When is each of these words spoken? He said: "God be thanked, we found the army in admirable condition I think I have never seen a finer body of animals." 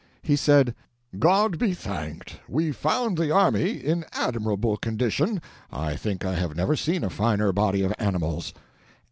He 0.23 0.35
said: 0.35 0.73
"God 1.19 1.59
be 1.59 1.75
thanked, 1.75 2.39
we 2.47 2.71
found 2.71 3.19
the 3.19 3.29
army 3.29 3.73
in 3.73 4.03
admirable 4.13 4.75
condition 4.75 5.39
I 5.71 5.95
think 5.95 6.25
I 6.25 6.33
have 6.33 6.55
never 6.55 6.75
seen 6.75 7.03
a 7.03 7.09
finer 7.11 7.51
body 7.53 7.83
of 7.83 7.93
animals." 7.99 8.51